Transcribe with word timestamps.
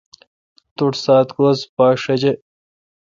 تو 0.75 0.85
ٹھ 0.91 0.99
سات 1.05 1.27
گز 1.37 1.57
پاچ 1.75 1.95
شجہ۔ 2.03 2.33